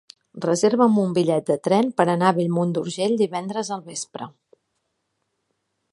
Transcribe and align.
Reserva'm 0.43 0.95
un 1.01 1.11
bitllet 1.17 1.51
de 1.51 1.57
tren 1.67 1.91
per 2.01 2.07
anar 2.15 2.31
a 2.31 2.35
Bellmunt 2.39 2.73
d'Urgell 2.79 3.15
divendres 3.23 3.73
al 3.77 3.87
vespre. 3.91 4.33